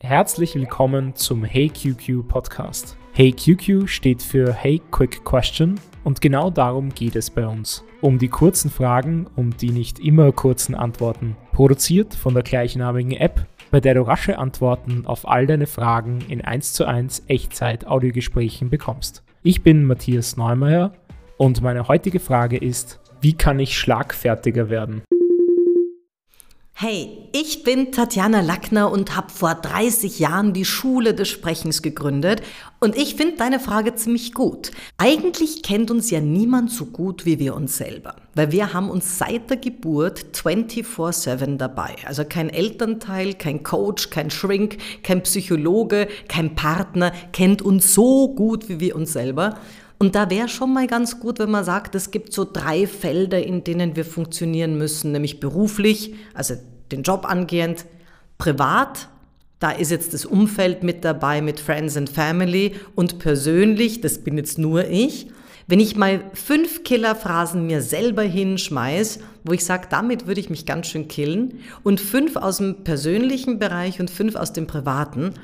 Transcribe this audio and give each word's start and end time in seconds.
Herzlich 0.00 0.54
willkommen 0.54 1.16
zum 1.16 1.42
Hey 1.42 1.68
QQ 1.68 2.28
Podcast. 2.28 2.96
Hey 3.12 3.32
QQ 3.32 3.88
steht 3.88 4.22
für 4.22 4.52
Hey 4.52 4.80
Quick 4.92 5.24
Question 5.24 5.74
und 6.04 6.20
genau 6.20 6.50
darum 6.50 6.90
geht 6.94 7.16
es 7.16 7.30
bei 7.30 7.44
uns. 7.44 7.84
Um 8.00 8.16
die 8.16 8.28
kurzen 8.28 8.70
Fragen 8.70 9.26
und 9.34 9.60
die 9.60 9.70
nicht 9.70 9.98
immer 9.98 10.30
kurzen 10.30 10.76
Antworten. 10.76 11.36
Produziert 11.50 12.14
von 12.14 12.32
der 12.32 12.44
gleichnamigen 12.44 13.10
App, 13.10 13.44
bei 13.72 13.80
der 13.80 13.94
du 13.94 14.02
rasche 14.02 14.38
Antworten 14.38 15.04
auf 15.04 15.26
all 15.26 15.48
deine 15.48 15.66
Fragen 15.66 16.20
in 16.28 16.42
1 16.42 16.74
zu 16.74 16.84
1 16.84 17.24
Echtzeit-Audiogesprächen 17.26 18.70
bekommst. 18.70 19.24
Ich 19.42 19.64
bin 19.64 19.84
Matthias 19.84 20.36
Neumeier 20.36 20.92
und 21.38 21.60
meine 21.60 21.88
heutige 21.88 22.20
Frage 22.20 22.56
ist, 22.56 23.00
wie 23.20 23.32
kann 23.32 23.58
ich 23.58 23.76
schlagfertiger 23.76 24.70
werden? 24.70 25.02
Hey, 26.80 27.28
ich 27.32 27.64
bin 27.64 27.90
Tatjana 27.90 28.40
Lackner 28.40 28.92
und 28.92 29.16
habe 29.16 29.32
vor 29.32 29.56
30 29.56 30.20
Jahren 30.20 30.52
die 30.52 30.64
Schule 30.64 31.12
des 31.12 31.26
Sprechens 31.26 31.82
gegründet 31.82 32.40
und 32.78 32.96
ich 32.96 33.16
finde 33.16 33.34
deine 33.36 33.58
Frage 33.58 33.96
ziemlich 33.96 34.32
gut. 34.32 34.70
Eigentlich 34.96 35.64
kennt 35.64 35.90
uns 35.90 36.08
ja 36.08 36.20
niemand 36.20 36.70
so 36.70 36.86
gut 36.86 37.26
wie 37.26 37.40
wir 37.40 37.56
uns 37.56 37.78
selber, 37.78 38.14
weil 38.36 38.52
wir 38.52 38.74
haben 38.74 38.90
uns 38.90 39.18
seit 39.18 39.50
der 39.50 39.56
Geburt 39.56 40.26
24/7 40.34 41.58
dabei. 41.58 41.96
Also 42.06 42.24
kein 42.24 42.48
Elternteil, 42.48 43.34
kein 43.34 43.64
Coach, 43.64 44.10
kein 44.10 44.30
Shrink, 44.30 44.76
kein 45.02 45.24
Psychologe, 45.24 46.06
kein 46.28 46.54
Partner 46.54 47.10
kennt 47.32 47.60
uns 47.60 47.92
so 47.92 48.28
gut 48.28 48.68
wie 48.68 48.78
wir 48.78 48.94
uns 48.94 49.12
selber. 49.12 49.58
Und 49.98 50.14
da 50.14 50.30
wäre 50.30 50.48
schon 50.48 50.72
mal 50.72 50.86
ganz 50.86 51.18
gut, 51.18 51.38
wenn 51.40 51.50
man 51.50 51.64
sagt, 51.64 51.94
es 51.94 52.10
gibt 52.10 52.32
so 52.32 52.46
drei 52.50 52.86
Felder, 52.86 53.42
in 53.42 53.64
denen 53.64 53.96
wir 53.96 54.04
funktionieren 54.04 54.78
müssen, 54.78 55.12
nämlich 55.12 55.40
beruflich, 55.40 56.14
also 56.34 56.54
den 56.92 57.02
Job 57.02 57.26
angehend, 57.28 57.84
privat, 58.38 59.08
da 59.58 59.72
ist 59.72 59.90
jetzt 59.90 60.14
das 60.14 60.24
Umfeld 60.24 60.84
mit 60.84 61.04
dabei 61.04 61.42
mit 61.42 61.58
Friends 61.58 61.96
and 61.96 62.08
Family. 62.08 62.76
Und 62.94 63.18
persönlich, 63.18 64.00
das 64.00 64.18
bin 64.18 64.36
jetzt 64.36 64.58
nur 64.58 64.86
ich. 64.88 65.28
Wenn 65.66 65.80
ich 65.80 65.96
mal 65.96 66.22
fünf 66.32 66.84
Killerphrasen 66.84 67.66
mir 67.66 67.82
selber 67.82 68.22
hinschmeiß, 68.22 69.18
wo 69.44 69.52
ich 69.52 69.64
sage, 69.64 69.88
damit 69.90 70.26
würde 70.26 70.40
ich 70.40 70.48
mich 70.48 70.64
ganz 70.64 70.86
schön 70.86 71.08
killen, 71.08 71.60
und 71.82 72.00
fünf 72.00 72.36
aus 72.36 72.58
dem 72.58 72.84
persönlichen 72.84 73.58
Bereich 73.58 74.00
und 74.00 74.10
fünf 74.10 74.36
aus 74.36 74.52
dem 74.52 74.66
privaten, 74.66 75.34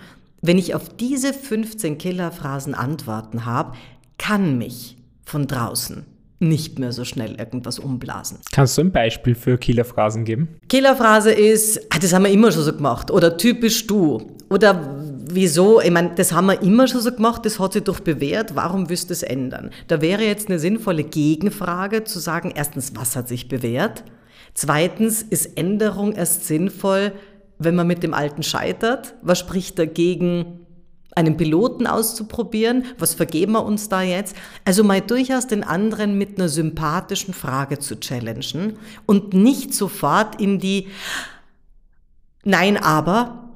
wenn 0.40 0.58
ich 0.58 0.74
auf 0.74 0.88
diese 0.88 1.32
15 1.32 1.98
Killerphrasen 1.98 2.74
Antworten 2.74 3.44
habe, 3.44 3.76
kann 4.18 4.58
mich 4.58 4.96
von 5.24 5.46
draußen 5.46 6.06
nicht 6.40 6.78
mehr 6.78 6.92
so 6.92 7.04
schnell 7.04 7.36
irgendwas 7.36 7.78
umblasen. 7.78 8.38
Kannst 8.52 8.76
du 8.76 8.82
ein 8.82 8.92
Beispiel 8.92 9.34
für 9.34 9.56
Killerphrasen 9.56 10.24
geben? 10.24 10.48
Killerphrase 10.68 11.32
ist, 11.32 11.80
ah, 11.90 11.98
das 11.98 12.12
haben 12.12 12.24
wir 12.24 12.30
immer 12.30 12.52
schon 12.52 12.62
so 12.62 12.72
gemacht 12.72 13.10
oder 13.10 13.36
typisch 13.36 13.86
du 13.86 14.30
oder 14.50 14.98
wieso, 15.28 15.80
ich 15.80 15.90
meine, 15.90 16.14
das 16.14 16.32
haben 16.32 16.46
wir 16.46 16.60
immer 16.62 16.86
schon 16.86 17.00
so 17.00 17.12
gemacht, 17.12 17.46
das 17.46 17.58
hat 17.58 17.72
sich 17.72 17.82
doch 17.82 18.00
bewährt, 18.00 18.54
warum 18.54 18.88
wirst 18.88 19.10
du 19.10 19.12
es 19.12 19.22
ändern? 19.22 19.70
Da 19.88 20.00
wäre 20.00 20.22
jetzt 20.22 20.48
eine 20.48 20.58
sinnvolle 20.58 21.04
Gegenfrage 21.04 22.04
zu 22.04 22.18
sagen, 22.18 22.52
erstens, 22.54 22.92
was 22.94 23.16
hat 23.16 23.28
sich 23.28 23.48
bewährt? 23.48 24.04
Zweitens, 24.52 25.22
ist 25.22 25.56
Änderung 25.56 26.12
erst 26.12 26.46
sinnvoll, 26.46 27.12
wenn 27.58 27.74
man 27.74 27.86
mit 27.86 28.02
dem 28.02 28.14
Alten 28.14 28.42
scheitert? 28.42 29.14
Was 29.22 29.38
spricht 29.40 29.78
dagegen, 29.78 30.63
einen 31.14 31.36
Piloten 31.36 31.86
auszuprobieren. 31.86 32.84
Was 32.98 33.14
vergeben 33.14 33.52
wir 33.52 33.64
uns 33.64 33.88
da 33.88 34.02
jetzt? 34.02 34.36
Also 34.64 34.84
mal 34.84 35.00
durchaus 35.00 35.46
den 35.46 35.64
anderen 35.64 36.18
mit 36.18 36.38
einer 36.38 36.48
sympathischen 36.48 37.34
Frage 37.34 37.78
zu 37.78 37.98
challengen 38.00 38.78
und 39.06 39.34
nicht 39.34 39.74
sofort 39.74 40.40
in 40.40 40.58
die 40.58 40.88
Nein, 42.44 42.76
aber 42.76 43.48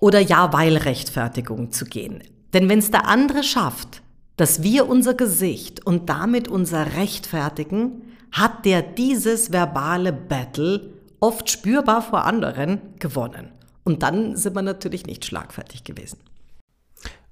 oder 0.00 0.20
Ja, 0.20 0.52
weil 0.52 0.76
Rechtfertigung 0.76 1.72
zu 1.72 1.84
gehen. 1.84 2.22
Denn 2.52 2.68
wenn 2.68 2.78
es 2.78 2.90
der 2.90 3.08
andere 3.08 3.42
schafft, 3.42 4.02
dass 4.36 4.62
wir 4.62 4.88
unser 4.88 5.14
Gesicht 5.14 5.84
und 5.86 6.08
damit 6.08 6.48
unser 6.48 6.94
Rechtfertigen, 6.96 8.02
hat 8.32 8.64
der 8.64 8.82
dieses 8.82 9.52
verbale 9.52 10.12
Battle 10.12 10.90
oft 11.20 11.50
spürbar 11.50 12.02
vor 12.02 12.24
anderen 12.24 12.80
gewonnen. 12.98 13.50
Und 13.84 14.02
dann 14.02 14.36
sind 14.36 14.56
wir 14.56 14.62
natürlich 14.62 15.06
nicht 15.06 15.24
schlagfertig 15.24 15.84
gewesen. 15.84 16.18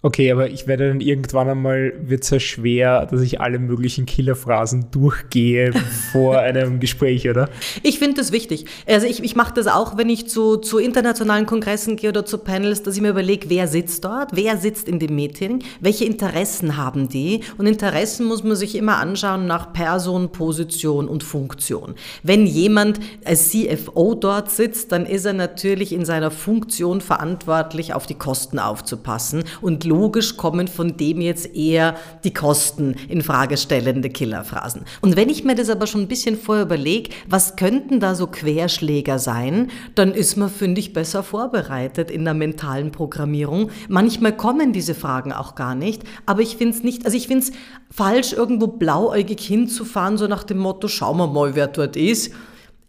Okay, 0.03 0.33
aber 0.33 0.49
ich 0.49 0.67
werde 0.67 0.89
dann 0.89 1.03
irgendwann 1.03 1.51
einmal, 1.51 1.93
wird 2.01 2.25
es 2.25 2.31
ja 2.31 2.41
schwer, 2.41 3.05
dass 3.05 3.21
ich 3.21 3.43
alle 3.43 3.59
möglichen 3.59 4.07
Killerphrasen 4.07 4.91
durchgehe 4.91 5.75
vor 6.11 6.39
einem 6.39 6.81
Gespräch, 6.81 7.29
oder? 7.29 7.51
Ich 7.83 7.99
finde 7.99 8.15
das 8.17 8.33
wichtig. 8.33 8.65
Also 8.87 9.07
ich, 9.07 9.23
ich 9.23 9.37
mache 9.37 9.53
das 9.53 9.67
auch, 9.67 9.99
wenn 9.99 10.09
ich 10.09 10.27
zu, 10.27 10.57
zu 10.57 10.79
internationalen 10.79 11.45
Kongressen 11.45 11.97
gehe 11.97 12.09
oder 12.09 12.25
zu 12.25 12.39
Panels, 12.39 12.83
dass 12.83 12.97
ich 12.97 13.03
mir 13.03 13.11
überlege, 13.11 13.51
wer 13.51 13.69
sitzt 13.69 14.03
dort, 14.07 14.31
wer 14.35 14.57
sitzt 14.57 14.89
in 14.89 15.01
dem 15.01 15.15
Meeting, 15.15 15.63
welche 15.81 16.07
Interessen 16.07 16.79
haben 16.79 17.11
die. 17.11 17.41
Und 17.59 17.67
Interessen 17.67 18.25
muss 18.25 18.43
man 18.43 18.57
sich 18.57 18.77
immer 18.77 18.97
anschauen 18.97 19.47
nach 19.47 19.75
Person, 19.75 20.33
Position 20.33 21.09
und 21.09 21.25
Funktion. 21.25 21.95
Wenn 22.23 22.47
jemand 22.47 23.01
als 23.27 23.51
CFO 23.51 24.15
dort 24.15 24.51
sitzt, 24.51 24.93
dann 24.93 25.05
ist 25.05 25.27
er 25.27 25.35
natürlich 25.35 25.93
in 25.93 26.07
seiner 26.07 26.31
Funktion 26.31 27.03
verantwortlich, 27.03 27.93
auf 27.93 28.07
die 28.07 28.15
Kosten 28.15 28.59
aufzupassen 28.59 29.45
und 29.61 29.90
logisch 29.91 30.37
kommen 30.37 30.69
von 30.69 30.97
dem 30.97 31.21
jetzt 31.21 31.57
eher 31.57 31.97
die 32.23 32.33
Kosten 32.33 32.95
in 33.09 33.23
Frage 33.23 33.57
stellende 33.57 34.09
Killerphrasen. 34.09 34.83
Und 35.01 35.17
wenn 35.17 35.29
ich 35.29 35.43
mir 35.43 35.57
das 35.57 35.69
aber 35.69 35.89
schon 35.89 36.03
ein 36.03 36.09
bisschen 36.09 36.37
vorher 36.37 36.65
überlege, 36.65 37.11
was 37.29 37.57
könnten 37.57 37.99
da 37.99 38.15
so 38.15 38.29
Querschläger 38.29 39.19
sein, 39.19 39.69
dann 39.97 40.15
ist 40.15 40.37
man, 40.37 40.49
finde 40.49 40.81
ich, 40.81 40.93
besser 40.93 41.25
vorbereitet 41.25 42.09
in 42.09 42.25
der 42.25 42.35
mentalen 42.35 42.93
Programmierung. 42.93 43.71
Manchmal 43.89 44.37
kommen 44.37 44.73
diese 44.73 44.95
Fragen 44.95 45.33
auch 45.33 45.57
gar 45.57 45.75
nicht, 45.75 46.05
aber 46.25 46.41
ich 46.41 46.57
finde 46.57 46.77
es 46.77 46.85
nicht, 46.85 47.05
also 47.05 47.17
ich 47.17 47.27
finde 47.27 47.47
es 47.47 47.53
falsch, 47.91 48.33
irgendwo 48.33 48.69
blauäugig 48.69 49.41
hinzufahren, 49.41 50.19
so 50.19 50.29
nach 50.29 50.45
dem 50.45 50.59
Motto, 50.59 50.87
schauen 50.87 51.19
wir 51.19 51.27
mal, 51.27 51.57
wer 51.57 51.67
dort 51.67 51.97
ist 51.97 52.33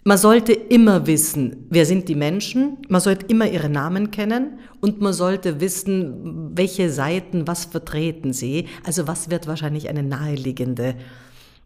man 0.04 0.18
sollte 0.18 0.54
immer 0.54 1.06
wissen, 1.06 1.68
wer 1.70 1.86
sind 1.86 2.10
die 2.10 2.16
Menschen, 2.16 2.78
man 2.90 3.02
sollte 3.02 3.28
immer 3.28 3.48
ihre 3.48 3.70
Namen 3.70 4.10
kennen 4.10 4.60
und 4.80 5.00
man 5.00 5.14
sollte 5.14 5.62
wissen, 5.62 6.52
welche 6.58 6.90
Seiten 6.90 7.48
was 7.48 7.66
vertreten 7.66 8.34
sie. 8.34 8.68
Also 8.84 9.08
was 9.08 9.30
wird 9.30 9.48
wahrscheinlich 9.48 9.90
eine 9.90 10.04
naheliegende 10.04 10.96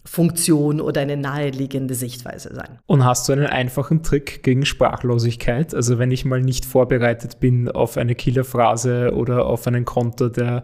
Funktion 0.03 0.81
oder 0.81 1.01
eine 1.01 1.18
naheliegende 1.18 1.96
Sichtweise 1.96 2.53
sein. 2.53 2.78
Und 2.85 3.03
hast 3.03 3.28
du 3.28 3.34
einen 3.34 3.47
einfachen 3.47 4.03
Trick 4.03 4.44
gegen 4.44 4.66
Sprachlosigkeit? 4.66 5.73
Also 5.73 5.97
wenn 5.97 6.12
ich 6.12 6.25
mal 6.25 6.41
nicht 6.41 6.66
vorbereitet 6.66 7.40
bin 7.40 7.69
auf 7.69 7.97
eine 7.97 8.13
Killerphrase 8.13 9.13
oder 9.16 9.47
auf 9.47 9.66
einen 9.66 9.84
Konter, 9.84 10.29
der 10.29 10.63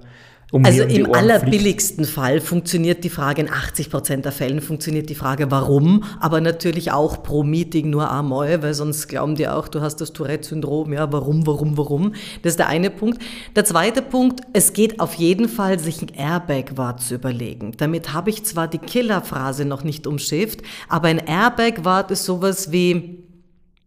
um 0.52 0.66
also 0.66 0.84
im 0.84 1.14
allerbilligsten 1.14 2.04
Fall 2.04 2.42
funktioniert 2.42 3.06
die 3.06 3.10
Frage, 3.10 3.42
in 3.42 3.50
80 3.50 3.90
Prozent 3.90 4.26
der 4.26 4.34
Fällen 4.34 4.60
funktioniert 4.60 5.10
die 5.10 5.16
Frage, 5.16 5.50
warum, 5.50 6.04
aber 6.20 6.42
natürlich 6.42 6.92
auch 6.92 7.24
pro 7.24 7.44
Meeting 7.44 7.90
nur 7.90 8.12
einmal, 8.12 8.62
weil 8.62 8.74
sonst 8.74 9.08
glauben 9.08 9.36
die 9.36 9.48
auch, 9.48 9.70
du 9.70 9.80
hast 9.80 10.02
das 10.02 10.12
Tourette-Syndrom, 10.12 10.92
ja, 10.92 11.12
warum, 11.12 11.48
warum, 11.48 11.78
warum. 11.78 12.14
Das 12.42 12.52
ist 12.52 12.60
der 12.60 12.68
eine 12.68 12.90
Punkt. 12.90 13.22
Der 13.56 13.64
zweite 13.64 14.02
Punkt, 14.02 14.42
es 14.52 14.74
geht 14.74 15.00
auf 15.00 15.14
jeden 15.14 15.48
Fall, 15.48 15.80
sich 15.80 16.02
ein 16.02 16.10
Airbag-Wort 16.10 17.02
zu 17.02 17.16
überlegen. 17.16 17.72
Damit 17.78 18.12
habe 18.12 18.30
ich 18.30 18.44
zwar 18.44 18.68
die 18.68 18.78
Killerphrase 18.78 19.64
noch 19.64 19.86
nicht 19.86 20.06
umschifft, 20.06 20.64
aber 20.90 21.08
ein 21.08 21.20
Airbag-Wort 21.26 22.12
ist 22.12 22.26
sowas 22.26 22.74
wie, 22.74 23.24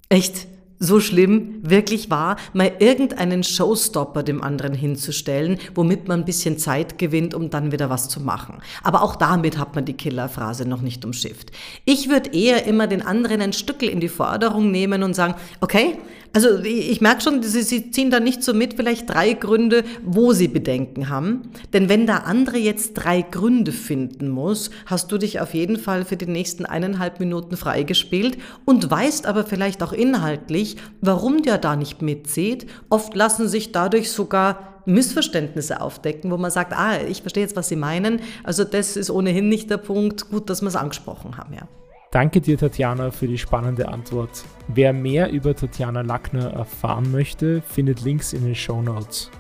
echt, 0.09 0.47
so 0.85 1.01
schlimm 1.01 1.61
wirklich 1.63 2.11
war, 2.11 2.37
mal 2.53 2.73
irgendeinen 2.79 3.43
Showstopper 3.43 4.23
dem 4.23 4.43
anderen 4.43 4.75
hinzustellen, 4.75 5.59
womit 5.75 6.09
man 6.09 6.21
ein 6.21 6.25
bisschen 6.25 6.59
Zeit 6.59 6.99
gewinnt, 6.99 7.35
um 7.35 7.51
dann 7.51 7.73
wieder 7.73 7.91
was 7.91 8.09
zu 8.09 8.21
machen. 8.21 8.59
Aber 8.83 9.03
auch 9.03 9.17
damit 9.17 9.59
hat 9.59 9.75
man 9.75 9.85
die 9.85 9.95
Killerphrase 9.95 10.69
noch 10.69 10.81
nicht 10.81 11.05
umschifft. 11.05 11.51
Ich 11.85 12.09
würde 12.09 12.31
eher 12.33 12.67
immer 12.67 12.87
den 12.87 13.03
anderen 13.03 13.41
ein 13.41 13.53
Stückel 13.53 13.89
in 13.89 14.01
die 14.01 14.09
Forderung 14.09 14.71
nehmen 14.71 15.03
und 15.03 15.15
sagen, 15.15 15.35
okay, 15.61 15.99
also 16.35 16.59
ich 16.59 17.01
merke 17.01 17.23
schon, 17.23 17.43
Sie, 17.45 17.63
Sie 17.63 17.93
ziehen 17.93 18.11
da 18.11 18.19
nicht 18.19 18.43
so 18.43 18.53
mit, 18.55 18.75
vielleicht 18.75 19.09
drei 19.09 19.35
Gründe, 19.35 19.85
wo 20.05 20.33
Sie 20.33 20.49
Bedenken 20.49 21.09
haben. 21.09 21.43
Denn 21.73 21.89
wenn 21.89 22.07
der 22.07 22.27
andere 22.27 22.59
jetzt 22.59 22.95
drei 22.95 23.23
Gründe 23.23 23.71
finden 23.71 24.29
muss, 24.29 24.71
hast 24.87 25.13
du 25.13 25.19
dich 25.19 25.41
auf 25.41 25.55
jeden 25.55 25.79
Fall 25.79 26.05
für 26.05 26.17
die 26.17 26.27
nächsten 26.27 26.67
eineinhalb 26.67 27.21
Minuten 27.21 27.57
freigespielt 27.57 28.37
und 28.65 28.91
weißt 28.91 29.27
aber 29.27 29.45
vielleicht 29.45 29.81
auch 29.83 29.93
inhaltlich, 29.93 30.77
warum 31.01 31.43
der 31.43 31.57
da 31.59 31.77
nicht 31.77 32.03
mitzieht. 32.03 32.67
Oft 32.91 33.15
lassen 33.15 33.49
sich 33.49 33.71
dadurch 33.71 34.11
sogar 34.11 34.83
Missverständnisse 34.87 35.81
aufdecken, 35.81 36.33
wo 36.33 36.37
man 36.37 36.51
sagt, 36.51 36.73
ah, 36.73 37.01
ich 37.01 37.23
verstehe 37.23 37.45
jetzt, 37.45 37.55
was 37.55 37.69
Sie 37.69 37.77
meinen. 37.77 38.21
Also 38.43 38.65
das 38.65 38.97
ist 38.97 39.09
ohnehin 39.09 39.49
nicht 39.49 39.71
der 39.71 39.79
Punkt. 39.79 40.31
Gut, 40.31 40.51
dass 40.51 40.63
wir 40.63 40.69
es 40.69 40.77
angesprochen 40.77 41.39
haben, 41.39 41.55
ja. 41.55 41.69
Danke 42.15 42.41
dir, 42.41 42.57
Tatjana, 42.57 43.11
für 43.11 43.27
die 43.27 43.39
spannende 43.39 43.89
Antwort. 43.89 44.45
Wer 44.69 44.93
mehr 44.93 45.33
über 45.33 45.57
Tatjana 45.57 46.03
Lackner 46.03 46.53
erfahren 46.53 47.11
möchte, 47.11 47.61
findet 47.63 48.03
Links 48.03 48.33
in 48.33 48.45
den 48.45 48.55
Show 48.55 48.81
Notes. 48.81 49.33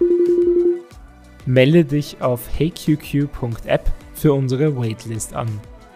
Melde 1.47 1.85
dich 1.85 2.21
auf 2.21 2.41
heyqq.app 2.59 3.93
für 4.15 4.33
unsere 4.33 4.77
Waitlist 4.77 5.35
an. 5.35 5.47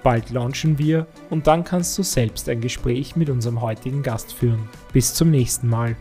Bald 0.04 0.30
launchen 0.30 0.78
wir 0.78 1.08
und 1.30 1.48
dann 1.48 1.64
kannst 1.64 1.98
du 1.98 2.04
selbst 2.04 2.48
ein 2.48 2.60
Gespräch 2.60 3.16
mit 3.16 3.28
unserem 3.28 3.60
heutigen 3.60 4.04
Gast 4.04 4.32
führen. 4.32 4.68
Bis 4.92 5.14
zum 5.14 5.32
nächsten 5.32 5.68
Mal. 5.68 5.96